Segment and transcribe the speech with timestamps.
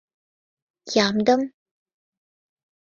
[1.07, 1.41] —Ямдым?